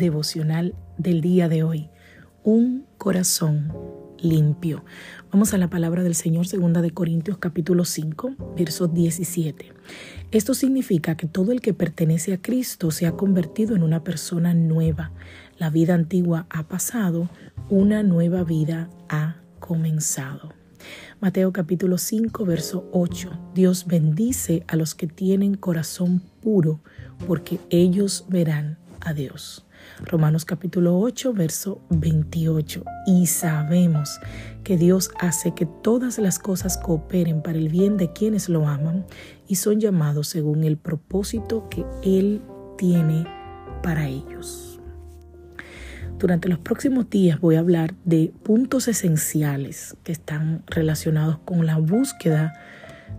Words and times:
Devocional 0.00 0.74
del 0.98 1.20
día 1.20 1.48
de 1.48 1.62
hoy. 1.62 1.90
Un 2.42 2.86
corazón 2.98 3.72
limpio. 4.18 4.84
Vamos 5.30 5.54
a 5.54 5.58
la 5.58 5.70
palabra 5.70 6.02
del 6.02 6.14
Señor, 6.14 6.46
segunda 6.46 6.82
de 6.82 6.90
Corintios 6.90 7.38
capítulo 7.38 7.84
5, 7.84 8.54
verso 8.56 8.88
17. 8.88 9.72
Esto 10.32 10.54
significa 10.54 11.16
que 11.16 11.28
todo 11.28 11.52
el 11.52 11.60
que 11.60 11.74
pertenece 11.74 12.32
a 12.32 12.40
Cristo 12.40 12.90
se 12.90 13.06
ha 13.06 13.12
convertido 13.12 13.76
en 13.76 13.82
una 13.82 14.02
persona 14.02 14.54
nueva. 14.54 15.12
La 15.58 15.70
vida 15.70 15.94
antigua 15.94 16.46
ha 16.50 16.66
pasado, 16.66 17.28
una 17.68 18.02
nueva 18.02 18.42
vida 18.42 18.90
ha 19.08 19.36
comenzado. 19.58 20.54
Mateo 21.20 21.52
capítulo 21.52 21.98
5, 21.98 22.46
verso 22.46 22.88
8. 22.92 23.52
Dios 23.54 23.86
bendice 23.86 24.64
a 24.66 24.76
los 24.76 24.94
que 24.94 25.06
tienen 25.06 25.56
corazón 25.56 26.22
puro, 26.40 26.80
porque 27.26 27.60
ellos 27.68 28.24
verán 28.30 28.78
a 29.00 29.12
Dios. 29.12 29.66
Romanos 30.04 30.44
capítulo 30.44 30.98
8, 30.98 31.32
verso 31.32 31.80
28. 31.90 32.84
Y 33.06 33.26
sabemos 33.26 34.20
que 34.64 34.76
Dios 34.76 35.10
hace 35.18 35.54
que 35.54 35.66
todas 35.66 36.18
las 36.18 36.38
cosas 36.38 36.78
cooperen 36.78 37.42
para 37.42 37.58
el 37.58 37.68
bien 37.68 37.96
de 37.96 38.12
quienes 38.12 38.48
lo 38.48 38.66
aman 38.66 39.06
y 39.46 39.56
son 39.56 39.80
llamados 39.80 40.28
según 40.28 40.64
el 40.64 40.76
propósito 40.76 41.68
que 41.68 41.84
Él 42.02 42.42
tiene 42.76 43.26
para 43.82 44.06
ellos. 44.08 44.80
Durante 46.18 46.48
los 46.48 46.58
próximos 46.58 47.08
días 47.08 47.40
voy 47.40 47.56
a 47.56 47.60
hablar 47.60 47.94
de 48.04 48.32
puntos 48.42 48.88
esenciales 48.88 49.96
que 50.04 50.12
están 50.12 50.62
relacionados 50.66 51.38
con 51.46 51.64
la 51.64 51.78
búsqueda 51.78 52.52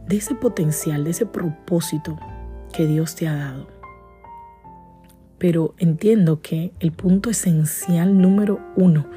de 0.08 0.18
ese 0.18 0.36
potencial, 0.36 1.04
de 1.04 1.10
ese 1.10 1.26
propósito 1.26 2.20
que 2.72 2.86
Dios 2.86 3.16
te 3.16 3.28
ha 3.28 3.36
dado 3.36 3.68
pero 5.42 5.74
entiendo 5.80 6.40
que 6.44 6.72
el 6.80 6.92
punto 6.92 7.32
esencial 7.32 8.22
número 8.22 8.60
uno 8.76 9.08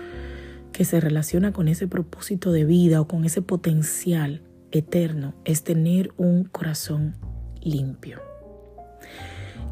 que 0.72 0.86
se 0.86 0.98
relaciona 0.98 1.52
con 1.52 1.68
ese 1.68 1.86
propósito 1.86 2.50
de 2.50 2.64
vida 2.64 3.02
o 3.02 3.06
con 3.06 3.26
ese 3.26 3.42
potencial 3.42 4.40
eterno 4.70 5.34
es 5.44 5.64
tener 5.64 6.14
un 6.16 6.44
corazón 6.44 7.14
limpio. 7.60 8.22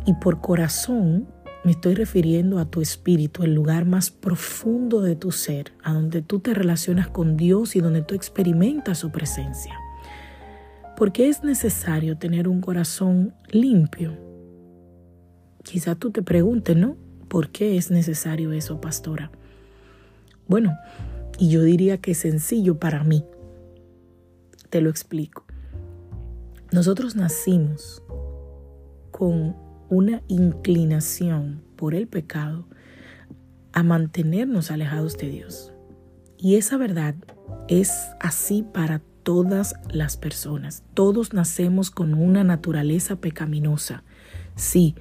Y 0.05 0.13
por 0.13 0.43
corazón 0.43 1.27
me 1.65 1.71
estoy 1.71 1.95
refiriendo 1.95 2.59
a 2.59 2.67
tu 2.67 2.83
espíritu, 2.83 3.45
el 3.45 3.55
lugar 3.55 3.87
más 3.87 4.11
profundo 4.11 5.01
de 5.01 5.17
tu 5.17 5.33
ser, 5.33 5.73
a 5.83 5.95
donde 5.95 6.21
tú 6.21 6.41
te 6.41 6.53
relacionas 6.53 7.09
con 7.09 7.39
Dios 7.39 7.77
y 7.77 7.81
donde 7.81 8.03
tú 8.03 8.15
experimentas 8.15 8.99
su 8.99 9.11
presencia. 9.11 9.75
Porque 10.99 11.31
es 11.31 11.45
necesario 11.45 12.19
tener 12.19 12.47
un 12.47 12.61
corazón 12.61 13.33
limpio 13.49 14.32
Quizá 15.63 15.95
tú 15.95 16.11
te 16.11 16.23
preguntes, 16.23 16.77
¿no? 16.77 16.97
¿Por 17.29 17.51
qué 17.51 17.77
es 17.77 17.91
necesario 17.91 18.53
eso, 18.53 18.81
pastora? 18.81 19.31
Bueno, 20.49 20.77
y 21.39 21.51
yo 21.51 21.63
diría 21.63 21.99
que 21.99 22.13
es 22.13 22.19
sencillo 22.19 22.79
para 22.79 23.05
mí. 23.05 23.25
Te 24.71 24.81
lo 24.81 24.91
explico. 24.91 25.45
Nosotros 26.73 27.17
nacimos 27.17 28.03
con 29.11 29.57
una 29.89 30.23
inclinación 30.29 31.63
por 31.77 31.95
el 31.95 32.07
pecado 32.09 32.67
a 33.73 33.83
mantenernos 33.83 34.71
alejados 34.71 35.17
de 35.17 35.29
Dios. 35.29 35.73
Y 36.39 36.57
esa 36.57 36.77
verdad 36.77 37.15
es 37.69 37.93
así 38.21 38.63
para 38.63 39.01
todas 39.23 39.75
las 39.91 40.17
personas. 40.17 40.83
Todos 40.95 41.33
nacemos 41.33 41.91
con 41.91 42.15
una 42.15 42.43
naturaleza 42.45 43.17
pecaminosa. 43.17 44.03
Sí, 44.57 44.95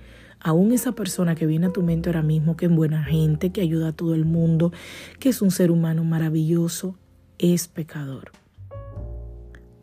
aún 0.43 0.71
esa 0.71 0.93
persona 0.93 1.35
que 1.35 1.45
viene 1.45 1.67
a 1.67 1.73
tu 1.73 1.83
mente 1.83 2.09
ahora 2.09 2.21
mismo, 2.21 2.57
que 2.57 2.65
es 2.65 2.71
buena 2.71 3.03
gente, 3.03 3.51
que 3.51 3.61
ayuda 3.61 3.89
a 3.89 3.93
todo 3.93 4.15
el 4.15 4.25
mundo, 4.25 4.71
que 5.19 5.29
es 5.29 5.41
un 5.41 5.51
ser 5.51 5.71
humano 5.71 6.03
maravilloso, 6.03 6.95
es 7.37 7.67
pecador. 7.67 8.31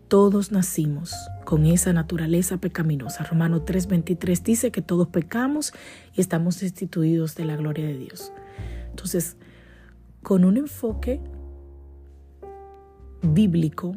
Todos 0.09 0.53
nacimos 0.53 1.15
con 1.45 1.67
esa 1.67 1.93
naturaleza 1.93 2.57
pecaminosa. 2.59 3.25
Romano 3.25 3.65
3:23 3.65 4.43
dice 4.43 4.71
que 4.71 4.81
todos 4.81 5.09
pecamos 5.09 5.73
y 6.15 6.21
estamos 6.21 6.61
destituidos 6.61 7.35
de 7.35 7.45
la 7.45 7.57
gloria 7.57 7.87
de 7.87 7.99
Dios. 7.99 8.33
Entonces, 8.91 9.37
con 10.23 10.45
un 10.45 10.57
enfoque 10.57 11.21
bíblico, 13.23 13.97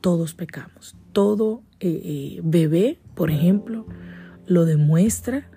todos 0.00 0.34
pecamos. 0.34 0.96
Todo 1.12 1.62
eh, 1.80 2.00
eh, 2.04 2.40
bebé, 2.44 3.00
por 3.14 3.30
ejemplo, 3.30 3.86
lo 4.46 4.64
demuestra 4.64 5.50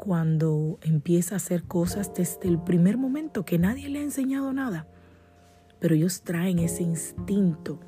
cuando 0.00 0.78
empieza 0.80 1.34
a 1.34 1.36
hacer 1.36 1.64
cosas 1.64 2.14
desde 2.14 2.48
el 2.48 2.58
primer 2.58 2.96
momento 2.96 3.44
que 3.44 3.58
nadie 3.58 3.90
le 3.90 3.98
ha 3.98 4.02
enseñado 4.02 4.50
nada. 4.54 4.86
Pero 5.78 5.94
ellos 5.94 6.22
traen 6.22 6.58
ese 6.58 6.82
instinto 6.82 7.78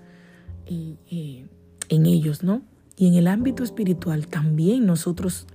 eh, 0.66 0.96
eh, 1.10 1.46
en 1.88 2.04
ellos, 2.04 2.42
¿no? 2.42 2.60
Y 2.98 3.08
en 3.08 3.14
el 3.14 3.26
ámbito 3.26 3.64
espiritual 3.64 4.28
también 4.28 4.84
nosotros 4.84 5.46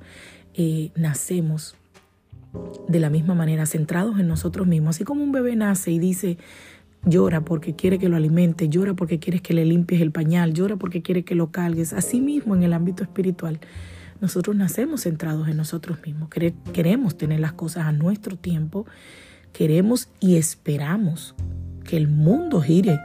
eh, 0.55 0.89
nacemos 0.95 1.75
de 2.87 2.99
la 2.99 3.11
misma 3.11 3.35
manera, 3.35 3.67
centrados 3.67 4.19
en 4.19 4.27
nosotros 4.27 4.65
mismos. 4.65 4.95
Así 4.95 5.03
como 5.03 5.23
un 5.23 5.31
bebé 5.31 5.55
nace 5.55 5.91
y 5.91 5.99
dice, 5.99 6.39
llora 7.05 7.41
porque 7.41 7.75
quiere 7.75 7.99
que 7.99 8.09
lo 8.09 8.17
alimente, 8.17 8.67
llora 8.67 8.95
porque 8.95 9.19
quieres 9.19 9.43
que 9.43 9.53
le 9.53 9.63
limpies 9.63 10.01
el 10.01 10.11
pañal, 10.11 10.53
llora 10.53 10.75
porque 10.75 11.03
quiere 11.03 11.23
que 11.23 11.35
lo 11.35 11.51
calgues. 11.51 11.93
Así 11.93 12.19
mismo 12.19 12.55
en 12.55 12.63
el 12.63 12.73
ámbito 12.73 13.03
espiritual 13.03 13.59
nosotros 14.21 14.55
nacemos 14.55 15.03
centrados 15.03 15.47
en 15.47 15.57
nosotros 15.57 15.99
mismos. 16.05 16.29
Queremos 16.73 17.17
tener 17.17 17.39
las 17.39 17.53
cosas 17.53 17.85
a 17.85 17.91
nuestro 17.91 18.37
tiempo. 18.37 18.85
Queremos 19.53 20.09
y 20.19 20.35
esperamos 20.35 21.35
que 21.83 21.97
el 21.97 22.07
mundo 22.07 22.61
gire 22.61 22.99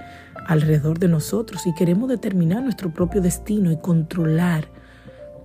alrededor 0.46 0.98
de 0.98 1.08
nosotros 1.08 1.66
y 1.66 1.74
queremos 1.74 2.08
determinar 2.08 2.62
nuestro 2.62 2.92
propio 2.92 3.20
destino 3.20 3.70
y 3.70 3.76
controlar 3.76 4.68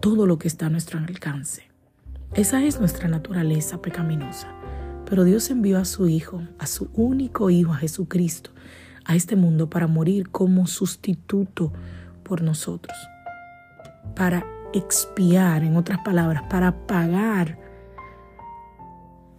todo 0.01 0.25
lo 0.25 0.37
que 0.37 0.47
está 0.47 0.67
a 0.67 0.69
nuestro 0.69 0.99
alcance. 0.99 1.63
Esa 2.33 2.63
es 2.63 2.79
nuestra 2.79 3.07
naturaleza 3.07 3.81
pecaminosa. 3.81 4.47
Pero 5.09 5.23
Dios 5.23 5.49
envió 5.49 5.79
a 5.79 5.85
su 5.85 6.09
Hijo, 6.09 6.41
a 6.59 6.67
su 6.67 6.89
único 6.93 7.49
Hijo, 7.49 7.71
a 7.71 7.77
Jesucristo, 7.77 8.49
a 9.05 9.15
este 9.15 9.35
mundo 9.35 9.69
para 9.69 9.87
morir 9.87 10.29
como 10.29 10.67
sustituto 10.67 11.71
por 12.23 12.41
nosotros, 12.41 12.97
para 14.15 14.45
expiar, 14.73 15.63
en 15.63 15.75
otras 15.75 15.99
palabras, 15.99 16.43
para 16.49 16.87
pagar 16.87 17.59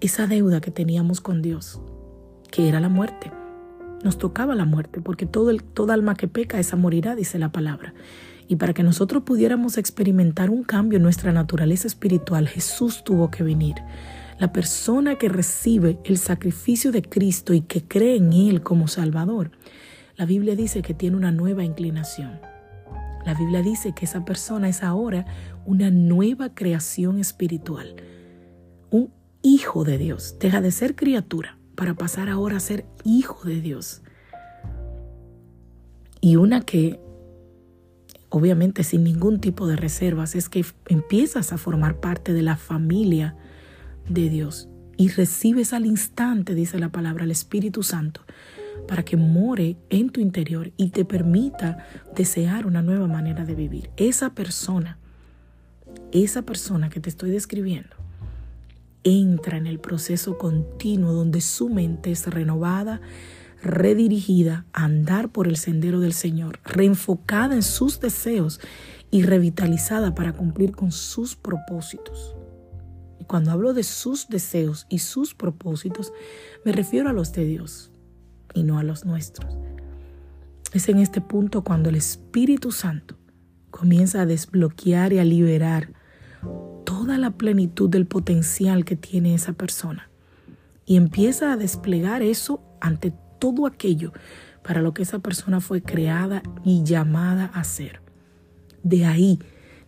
esa 0.01 0.27
deuda 0.27 0.61
que 0.61 0.71
teníamos 0.71 1.21
con 1.21 1.43
Dios, 1.43 1.81
que 2.51 2.69
era 2.69 2.81
la 2.81 2.89
muerte. 2.89 3.33
Nos 4.05 4.19
tocaba 4.19 4.55
la 4.55 4.65
muerte, 4.65 5.01
porque 5.01 5.27
todo 5.27 5.51
el, 5.51 5.63
toda 5.63 5.95
alma 5.95 6.15
que 6.15 6.29
peca, 6.29 6.59
esa 6.59 6.77
morirá, 6.77 7.17
dice 7.17 7.39
la 7.39 7.51
palabra. 7.51 7.95
Y 8.47 8.57
para 8.57 8.73
que 8.73 8.83
nosotros 8.83 9.25
pudiéramos 9.25 9.77
experimentar 9.77 10.51
un 10.51 10.63
cambio 10.63 10.97
en 10.97 11.03
nuestra 11.03 11.33
naturaleza 11.33 11.87
espiritual, 11.87 12.49
Jesús 12.49 13.05
tuvo 13.05 13.31
que 13.31 13.43
venir. 13.43 13.77
La 14.39 14.53
persona 14.53 15.17
que 15.17 15.29
recibe 15.29 15.99
el 16.05 16.17
sacrificio 16.17 16.93
de 16.93 17.03
Cristo 17.03 17.53
y 17.53 17.61
que 17.61 17.83
cree 17.83 18.17
en 18.17 18.33
Él 18.33 18.63
como 18.63 18.87
Salvador, 18.87 19.51
la 20.17 20.25
Biblia 20.25 20.55
dice 20.57 20.81
que 20.81 20.95
tiene 20.95 21.17
una 21.17 21.33
nueva 21.33 21.65
inclinación. 21.65 22.41
La 23.25 23.35
Biblia 23.35 23.63
dice 23.63 23.93
que 23.93 24.05
esa 24.05 24.25
persona 24.25 24.69
es 24.69 24.83
ahora 24.83 25.27
una 25.67 25.91
nueva 25.91 26.55
creación 26.55 27.19
espiritual, 27.19 27.97
un 28.91 29.11
hijo 29.43 29.85
de 29.85 29.99
Dios. 29.99 30.37
Deja 30.41 30.61
de 30.61 30.71
ser 30.71 30.95
criatura 30.95 31.59
para 31.75 31.95
pasar 31.95 32.29
ahora 32.29 32.57
a 32.57 32.61
ser 32.61 32.87
hijo 33.05 33.47
de 33.47 33.61
Dios. 33.61 34.03
Y 36.21 36.37
una 36.37 36.63
que, 36.63 37.01
obviamente 38.29 38.83
sin 38.83 39.05
ningún 39.05 39.41
tipo 39.41 39.67
de 39.67 39.77
reservas, 39.77 40.35
es 40.35 40.49
que 40.49 40.65
empiezas 40.89 41.53
a 41.53 41.59
formar 41.59 42.01
parte 42.01 42.33
de 42.33 42.43
la 42.43 42.57
familia 42.57 43.37
de 44.09 44.29
Dios. 44.29 44.69
y 45.01 45.11
recibes 45.11 45.73
al 45.73 45.87
instante, 45.87 46.57
dice 46.57 46.77
la 46.81 46.89
palabra, 46.89 47.23
el 47.23 47.31
Espíritu 47.31 47.85
Santo, 47.85 48.23
para 48.89 49.05
que 49.05 49.17
more 49.17 49.77
en 49.91 50.11
tu 50.11 50.21
interior 50.21 50.73
y 50.77 50.89
te 50.89 51.05
permita 51.05 51.87
desear 52.17 52.67
una 52.67 52.83
nueva 52.83 53.07
manera 53.07 53.45
de 53.45 53.55
vivir. 53.55 53.91
Esa 53.99 54.35
persona, 54.35 54.99
esa 56.11 56.43
persona 56.43 56.89
que 56.89 56.99
te 56.99 57.11
estoy 57.11 57.31
describiendo, 57.31 57.95
entra 59.05 59.59
en 59.59 59.67
el 59.67 59.79
proceso 59.79 60.39
continuo 60.39 61.13
donde 61.13 61.43
su 61.43 61.69
mente 61.69 62.11
es 62.11 62.27
renovada, 62.27 63.03
redirigida 63.63 64.65
a 64.73 64.85
andar 64.85 65.31
por 65.31 65.49
el 65.49 65.59
sendero 65.59 66.01
del 66.01 66.15
Señor, 66.15 66.59
reenfocada 66.65 67.55
en 67.55 67.63
sus 67.63 68.01
deseos 68.01 68.59
y 69.11 69.23
revitalizada 69.23 70.15
para 70.15 70.33
cumplir 70.33 70.73
con 70.73 70.93
sus 70.93 71.37
propósitos. 71.37 72.35
Y 73.21 73.25
cuando 73.25 73.51
hablo 73.51 73.75
de 73.75 73.83
sus 73.83 74.29
deseos 74.29 74.87
y 74.89 75.01
sus 75.01 75.35
propósitos, 75.35 76.11
me 76.65 76.73
refiero 76.73 77.11
a 77.11 77.13
los 77.13 77.33
de 77.33 77.45
Dios 77.45 77.93
y 78.55 78.63
no 78.63 78.79
a 78.79 78.83
los 78.83 79.05
nuestros. 79.05 79.57
Es 80.73 80.89
en 80.89 80.99
este 80.99 81.21
punto 81.21 81.63
cuando 81.63 81.89
el 81.89 81.97
Espíritu 81.97 82.73
Santo 82.73 83.17
comienza 83.71 84.23
a 84.23 84.27
desbloquear 84.27 85.13
y 85.13 85.19
a 85.19 85.25
liberar 85.25 85.93
toda 86.85 87.19
la 87.19 87.33
plenitud 87.33 87.89
del 87.89 88.07
potencial 88.07 88.85
que 88.85 88.97
tiene 88.97 89.35
esa 89.35 89.53
persona 89.53 90.11
y 90.85 90.97
empieza 90.97 91.53
a 91.53 91.57
desplegar 91.57 92.23
eso 92.23 92.63
ante 92.81 93.13
todo 93.39 93.67
aquello 93.67 94.13
para 94.63 94.83
lo 94.83 94.95
que 94.95 95.03
esa 95.03 95.19
persona 95.19 95.61
fue 95.61 95.83
creada 95.83 96.43
y 96.65 96.83
llamada 96.83 97.47
a 97.47 97.65
ser. 97.65 98.01
De 98.83 99.05
ahí 99.05 99.39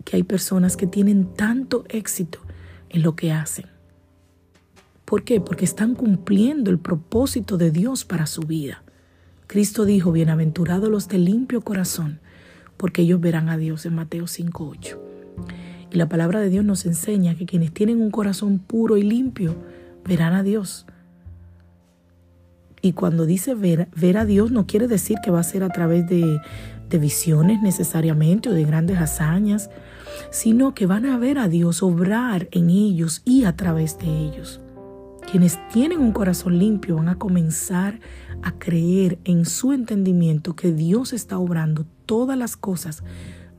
que 0.04 0.16
hay 0.16 0.22
personas 0.22 0.76
que 0.76 0.86
tienen 0.86 1.34
tanto 1.34 1.84
éxito 1.88 2.40
en 2.88 3.02
lo 3.02 3.16
que 3.16 3.32
hacen. 3.32 3.66
¿Por 5.10 5.24
qué? 5.24 5.40
Porque 5.40 5.64
están 5.64 5.96
cumpliendo 5.96 6.70
el 6.70 6.78
propósito 6.78 7.58
de 7.58 7.72
Dios 7.72 8.04
para 8.04 8.26
su 8.26 8.42
vida. 8.42 8.84
Cristo 9.48 9.84
dijo, 9.84 10.12
bienaventurados 10.12 10.88
los 10.88 11.08
de 11.08 11.18
limpio 11.18 11.62
corazón, 11.62 12.20
porque 12.76 13.02
ellos 13.02 13.20
verán 13.20 13.48
a 13.48 13.56
Dios 13.56 13.84
en 13.86 13.96
Mateo 13.96 14.26
5.8. 14.26 14.98
Y 15.90 15.96
la 15.96 16.08
palabra 16.08 16.38
de 16.38 16.48
Dios 16.48 16.64
nos 16.64 16.86
enseña 16.86 17.34
que 17.34 17.44
quienes 17.44 17.72
tienen 17.72 18.00
un 18.00 18.12
corazón 18.12 18.60
puro 18.60 18.96
y 18.98 19.02
limpio 19.02 19.56
verán 20.04 20.32
a 20.32 20.44
Dios. 20.44 20.86
Y 22.80 22.92
cuando 22.92 23.26
dice 23.26 23.56
ver, 23.56 23.88
a 24.16 24.24
Dios 24.24 24.52
no 24.52 24.68
quiere 24.68 24.86
decir 24.86 25.16
que 25.24 25.32
va 25.32 25.40
a 25.40 25.42
ser 25.42 25.64
a 25.64 25.70
través 25.70 26.08
de, 26.08 26.40
de 26.88 26.98
visiones 26.98 27.60
necesariamente 27.62 28.48
o 28.48 28.52
de 28.52 28.62
grandes 28.64 28.98
hazañas, 28.98 29.70
sino 30.30 30.72
que 30.72 30.86
van 30.86 31.04
a 31.04 31.18
ver 31.18 31.38
a 31.38 31.48
Dios 31.48 31.82
obrar 31.82 32.46
en 32.52 32.70
ellos 32.70 33.22
y 33.24 33.42
a 33.42 33.56
través 33.56 33.98
de 33.98 34.06
ellos. 34.06 34.60
Quienes 35.30 35.60
tienen 35.68 36.00
un 36.00 36.10
corazón 36.10 36.58
limpio 36.58 36.96
van 36.96 37.08
a 37.08 37.16
comenzar 37.16 38.00
a 38.42 38.58
creer 38.58 39.20
en 39.24 39.44
su 39.44 39.72
entendimiento 39.72 40.56
que 40.56 40.72
Dios 40.72 41.12
está 41.12 41.38
obrando 41.38 41.86
todas 42.04 42.36
las 42.36 42.56
cosas 42.56 43.04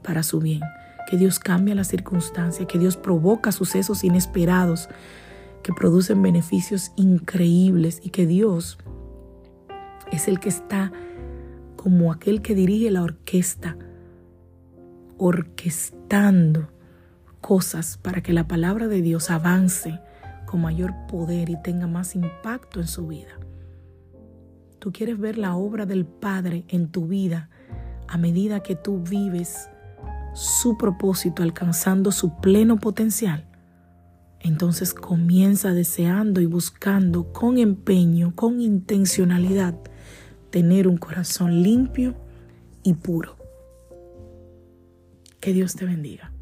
para 0.04 0.22
su 0.24 0.42
bien, 0.42 0.60
que 1.10 1.16
Dios 1.16 1.40
cambia 1.40 1.74
las 1.74 1.88
circunstancias, 1.88 2.68
que 2.68 2.78
Dios 2.78 2.98
provoca 2.98 3.54
sucesos 3.54 4.04
inesperados 4.04 4.90
que 5.64 5.72
producen 5.72 6.22
beneficios 6.22 6.92
increíbles 6.98 8.02
y 8.04 8.10
que 8.10 8.26
Dios 8.26 8.78
es 10.12 10.28
el 10.28 10.42
que 10.42 10.50
está 10.50 10.92
como 11.78 12.12
aquel 12.12 12.42
que 12.42 12.54
dirige 12.54 12.92
la 12.92 13.04
orquesta, 13.04 13.78
orquestando 15.18 16.70
cosas 17.40 17.98
para 17.98 18.22
que 18.22 18.34
la 18.34 18.48
palabra 18.48 18.90
de 18.90 19.02
Dios 19.02 19.30
avance 19.30 20.00
con 20.52 20.62
mayor 20.62 20.94
poder 21.08 21.50
y 21.50 21.56
tenga 21.56 21.88
más 21.88 22.14
impacto 22.14 22.82
en 22.82 22.88
su 22.88 23.08
vida. 23.08 23.40
Tú 24.80 24.92
quieres 24.92 25.18
ver 25.18 25.38
la 25.38 25.56
obra 25.56 25.86
del 25.86 26.06
Padre 26.06 26.66
en 26.68 26.90
tu 26.90 27.08
vida 27.08 27.50
a 28.10 28.18
medida 28.18 28.60
que 28.60 28.76
tú 28.76 29.02
vives 29.02 29.70
su 30.34 30.78
propósito 30.78 31.42
alcanzando 31.42 32.12
su 32.12 32.36
pleno 32.42 32.76
potencial. 32.82 33.48
Entonces 34.42 34.94
comienza 34.94 35.72
deseando 35.72 36.42
y 36.42 36.48
buscando 36.48 37.32
con 37.32 37.58
empeño, 37.58 38.36
con 38.36 38.60
intencionalidad, 38.60 39.76
tener 40.50 40.86
un 40.90 40.98
corazón 40.98 41.64
limpio 41.64 42.14
y 42.84 42.96
puro. 42.96 43.38
Que 45.40 45.54
Dios 45.54 45.76
te 45.76 45.86
bendiga, 45.86 46.34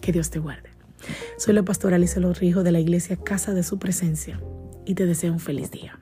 que 0.00 0.12
Dios 0.12 0.30
te 0.30 0.38
guarde. 0.38 0.75
Soy 1.38 1.54
la 1.54 1.62
pastora 1.62 1.96
Alicia 1.96 2.20
Lorrijo 2.20 2.62
de 2.62 2.72
la 2.72 2.80
iglesia 2.80 3.16
Casa 3.16 3.54
de 3.54 3.62
Su 3.62 3.78
Presencia 3.78 4.40
y 4.84 4.94
te 4.94 5.06
deseo 5.06 5.32
un 5.32 5.40
feliz 5.40 5.70
día. 5.70 5.98